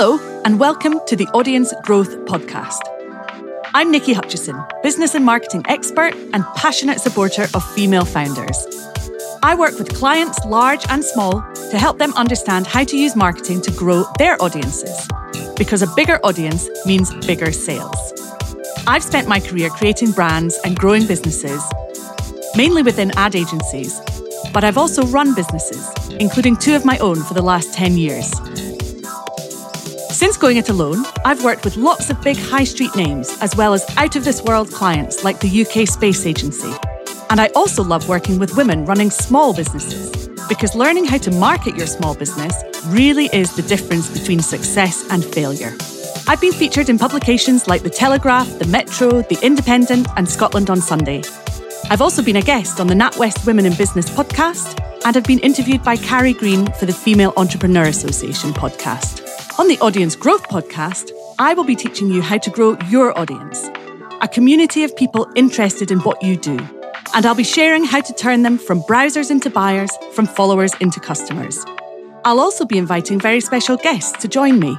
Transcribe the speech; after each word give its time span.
Hello, 0.00 0.40
and 0.44 0.60
welcome 0.60 1.00
to 1.08 1.16
the 1.16 1.26
Audience 1.34 1.74
Growth 1.82 2.10
Podcast. 2.18 2.78
I'm 3.74 3.92
Niki 3.92 4.14
Hutchison, 4.14 4.56
business 4.80 5.16
and 5.16 5.24
marketing 5.24 5.64
expert 5.66 6.14
and 6.32 6.44
passionate 6.54 7.00
supporter 7.00 7.48
of 7.52 7.68
female 7.74 8.04
founders. 8.04 8.64
I 9.42 9.56
work 9.56 9.76
with 9.76 9.92
clients, 9.96 10.38
large 10.44 10.86
and 10.88 11.02
small, 11.02 11.42
to 11.72 11.78
help 11.78 11.98
them 11.98 12.12
understand 12.14 12.68
how 12.68 12.84
to 12.84 12.96
use 12.96 13.16
marketing 13.16 13.60
to 13.62 13.72
grow 13.72 14.04
their 14.18 14.40
audiences. 14.40 14.96
Because 15.56 15.82
a 15.82 15.92
bigger 15.96 16.20
audience 16.22 16.68
means 16.86 17.12
bigger 17.26 17.50
sales. 17.50 17.98
I've 18.86 19.02
spent 19.02 19.26
my 19.26 19.40
career 19.40 19.68
creating 19.68 20.12
brands 20.12 20.56
and 20.64 20.78
growing 20.78 21.08
businesses, 21.08 21.60
mainly 22.54 22.84
within 22.84 23.10
ad 23.18 23.34
agencies, 23.34 24.00
but 24.54 24.62
I've 24.62 24.78
also 24.78 25.04
run 25.08 25.34
businesses, 25.34 25.90
including 26.20 26.56
two 26.56 26.76
of 26.76 26.84
my 26.84 26.98
own 26.98 27.16
for 27.16 27.34
the 27.34 27.42
last 27.42 27.74
10 27.74 27.96
years. 27.96 28.32
Since 30.18 30.36
going 30.36 30.56
it 30.56 30.68
alone, 30.68 31.04
I've 31.24 31.44
worked 31.44 31.64
with 31.64 31.76
lots 31.76 32.10
of 32.10 32.20
big 32.22 32.36
high 32.36 32.64
street 32.64 32.96
names, 32.96 33.38
as 33.40 33.54
well 33.54 33.72
as 33.72 33.86
out 33.96 34.16
of 34.16 34.24
this 34.24 34.42
world 34.42 34.68
clients 34.72 35.22
like 35.22 35.38
the 35.38 35.64
UK 35.64 35.86
Space 35.86 36.26
Agency. 36.26 36.72
And 37.30 37.40
I 37.40 37.46
also 37.54 37.84
love 37.84 38.08
working 38.08 38.40
with 38.40 38.56
women 38.56 38.84
running 38.84 39.10
small 39.12 39.54
businesses, 39.54 40.26
because 40.48 40.74
learning 40.74 41.04
how 41.04 41.18
to 41.18 41.30
market 41.30 41.76
your 41.76 41.86
small 41.86 42.16
business 42.16 42.52
really 42.86 43.26
is 43.26 43.54
the 43.54 43.62
difference 43.62 44.10
between 44.10 44.40
success 44.40 45.08
and 45.08 45.24
failure. 45.24 45.76
I've 46.26 46.40
been 46.40 46.52
featured 46.52 46.88
in 46.88 46.98
publications 46.98 47.68
like 47.68 47.84
The 47.84 47.88
Telegraph, 47.88 48.48
The 48.58 48.66
Metro, 48.66 49.22
The 49.22 49.38
Independent, 49.40 50.08
and 50.16 50.28
Scotland 50.28 50.68
on 50.68 50.80
Sunday. 50.80 51.22
I've 51.90 52.02
also 52.02 52.24
been 52.24 52.34
a 52.34 52.42
guest 52.42 52.80
on 52.80 52.88
the 52.88 52.94
NatWest 52.94 53.46
Women 53.46 53.66
in 53.66 53.76
Business 53.76 54.10
podcast 54.10 54.84
and 55.04 55.14
have 55.14 55.26
been 55.26 55.38
interviewed 55.38 55.84
by 55.84 55.96
Carrie 55.96 56.32
Green 56.32 56.66
for 56.72 56.86
the 56.86 56.92
Female 56.92 57.32
Entrepreneur 57.36 57.84
Association 57.84 58.50
podcast. 58.52 59.27
On 59.58 59.66
the 59.66 59.78
Audience 59.80 60.14
Growth 60.14 60.46
podcast, 60.48 61.10
I 61.40 61.52
will 61.52 61.64
be 61.64 61.74
teaching 61.74 62.12
you 62.12 62.22
how 62.22 62.38
to 62.38 62.48
grow 62.48 62.78
your 62.88 63.18
audience, 63.18 63.68
a 64.20 64.28
community 64.28 64.84
of 64.84 64.94
people 64.94 65.26
interested 65.34 65.90
in 65.90 65.98
what 66.02 66.22
you 66.22 66.36
do. 66.36 66.56
And 67.12 67.26
I'll 67.26 67.34
be 67.34 67.42
sharing 67.42 67.82
how 67.82 68.00
to 68.00 68.12
turn 68.12 68.42
them 68.42 68.56
from 68.56 68.82
browsers 68.82 69.32
into 69.32 69.50
buyers, 69.50 69.90
from 70.12 70.26
followers 70.26 70.72
into 70.80 71.00
customers. 71.00 71.64
I'll 72.24 72.38
also 72.38 72.66
be 72.66 72.78
inviting 72.78 73.18
very 73.18 73.40
special 73.40 73.76
guests 73.76 74.16
to 74.22 74.28
join 74.28 74.60
me 74.60 74.78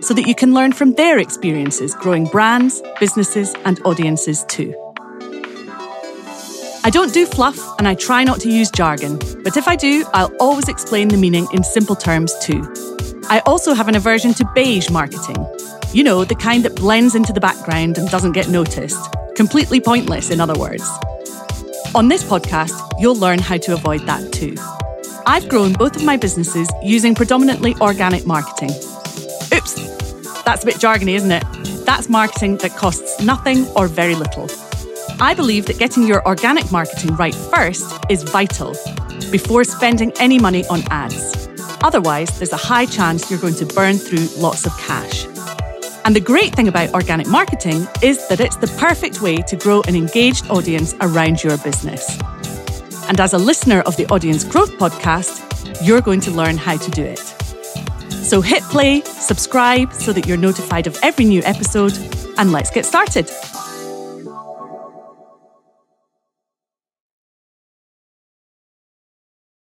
so 0.00 0.12
that 0.14 0.26
you 0.26 0.34
can 0.34 0.52
learn 0.52 0.72
from 0.72 0.94
their 0.94 1.20
experiences 1.20 1.94
growing 1.94 2.24
brands, 2.24 2.82
businesses, 2.98 3.54
and 3.64 3.80
audiences 3.84 4.44
too. 4.48 4.74
I 6.82 6.90
don't 6.90 7.14
do 7.14 7.26
fluff 7.26 7.60
and 7.78 7.86
I 7.86 7.94
try 7.94 8.24
not 8.24 8.40
to 8.40 8.50
use 8.50 8.72
jargon, 8.72 9.20
but 9.44 9.56
if 9.56 9.68
I 9.68 9.76
do, 9.76 10.04
I'll 10.12 10.34
always 10.40 10.68
explain 10.68 11.06
the 11.06 11.16
meaning 11.16 11.46
in 11.52 11.62
simple 11.62 11.94
terms 11.94 12.34
too. 12.40 12.95
I 13.28 13.42
also 13.44 13.74
have 13.74 13.88
an 13.88 13.96
aversion 13.96 14.34
to 14.34 14.44
beige 14.54 14.88
marketing. 14.88 15.36
You 15.92 16.04
know, 16.04 16.24
the 16.24 16.36
kind 16.36 16.64
that 16.64 16.76
blends 16.76 17.16
into 17.16 17.32
the 17.32 17.40
background 17.40 17.98
and 17.98 18.08
doesn't 18.08 18.32
get 18.32 18.48
noticed. 18.48 18.98
Completely 19.34 19.80
pointless, 19.80 20.30
in 20.30 20.40
other 20.40 20.58
words. 20.58 20.88
On 21.94 22.06
this 22.06 22.22
podcast, 22.22 22.72
you'll 23.00 23.16
learn 23.16 23.40
how 23.40 23.56
to 23.56 23.72
avoid 23.72 24.02
that 24.02 24.32
too. 24.32 24.54
I've 25.26 25.48
grown 25.48 25.72
both 25.72 25.96
of 25.96 26.04
my 26.04 26.16
businesses 26.16 26.70
using 26.84 27.16
predominantly 27.16 27.74
organic 27.80 28.26
marketing. 28.26 28.70
Oops, 29.52 30.42
that's 30.44 30.62
a 30.62 30.66
bit 30.66 30.76
jargony, 30.76 31.14
isn't 31.16 31.32
it? 31.32 31.44
That's 31.84 32.08
marketing 32.08 32.58
that 32.58 32.76
costs 32.76 33.20
nothing 33.20 33.66
or 33.74 33.88
very 33.88 34.14
little. 34.14 34.48
I 35.18 35.34
believe 35.34 35.66
that 35.66 35.78
getting 35.78 36.06
your 36.06 36.24
organic 36.28 36.70
marketing 36.70 37.16
right 37.16 37.34
first 37.34 37.92
is 38.08 38.22
vital 38.22 38.76
before 39.32 39.64
spending 39.64 40.12
any 40.20 40.38
money 40.38 40.64
on 40.66 40.82
ads. 40.90 41.35
Otherwise, 41.82 42.38
there's 42.38 42.52
a 42.52 42.56
high 42.56 42.86
chance 42.86 43.30
you're 43.30 43.40
going 43.40 43.54
to 43.54 43.66
burn 43.66 43.96
through 43.96 44.26
lots 44.40 44.66
of 44.66 44.76
cash. 44.78 45.26
And 46.04 46.14
the 46.14 46.20
great 46.20 46.54
thing 46.54 46.68
about 46.68 46.94
organic 46.94 47.26
marketing 47.26 47.86
is 48.02 48.26
that 48.28 48.40
it's 48.40 48.56
the 48.56 48.68
perfect 48.78 49.20
way 49.20 49.38
to 49.38 49.56
grow 49.56 49.82
an 49.88 49.96
engaged 49.96 50.48
audience 50.48 50.94
around 51.00 51.42
your 51.42 51.58
business. 51.58 52.18
And 53.08 53.20
as 53.20 53.32
a 53.32 53.38
listener 53.38 53.80
of 53.80 53.96
the 53.96 54.06
Audience 54.06 54.44
Growth 54.44 54.72
Podcast, 54.78 55.42
you're 55.84 56.00
going 56.00 56.20
to 56.20 56.30
learn 56.30 56.56
how 56.56 56.76
to 56.76 56.90
do 56.90 57.02
it. 57.02 57.18
So 58.10 58.40
hit 58.40 58.62
play, 58.64 59.02
subscribe 59.02 59.92
so 59.92 60.12
that 60.12 60.26
you're 60.26 60.36
notified 60.36 60.86
of 60.86 60.98
every 61.02 61.24
new 61.24 61.42
episode, 61.42 61.96
and 62.38 62.52
let's 62.52 62.70
get 62.70 62.84
started. 62.84 63.30